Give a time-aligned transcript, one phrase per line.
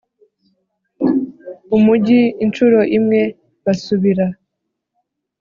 [1.75, 3.21] umugi incuro imwe
[3.65, 4.25] basubira